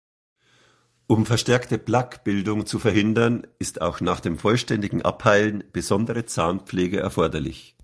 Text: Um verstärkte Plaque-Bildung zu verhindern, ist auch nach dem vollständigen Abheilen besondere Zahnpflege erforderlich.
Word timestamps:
Um 1.05 1.25
verstärkte 1.27 1.77
Plaque-Bildung 1.77 2.65
zu 2.65 2.79
verhindern, 2.79 3.45
ist 3.59 3.81
auch 3.81 3.99
nach 4.01 4.19
dem 4.21 4.37
vollständigen 4.39 5.01
Abheilen 5.03 5.63
besondere 5.73 6.25
Zahnpflege 6.25 6.99
erforderlich. 6.99 7.75